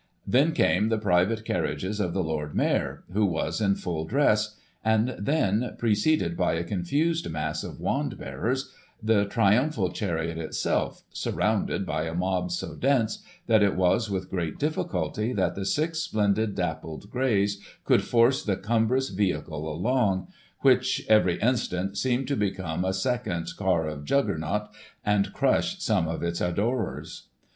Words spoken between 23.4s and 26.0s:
Car of Juggernaut, and crush